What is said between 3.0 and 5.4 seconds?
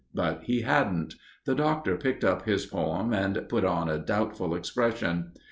and put on a doubtful expression.